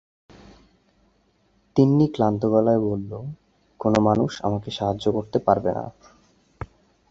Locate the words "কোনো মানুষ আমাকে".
3.79-4.69